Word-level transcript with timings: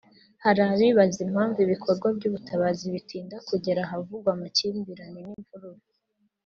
Hari 0.43 0.59
abibaza 0.69 1.19
impamvu 1.27 1.57
ibikorwa 1.65 2.07
by’ubutabazi 2.17 2.83
bitinda 2.95 3.35
kugera 3.47 3.79
ahavugwa 3.83 4.27
amakimbirane 4.35 5.19
n’imvururu 5.27 5.81